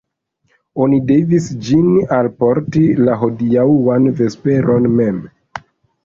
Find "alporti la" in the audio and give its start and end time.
2.19-3.17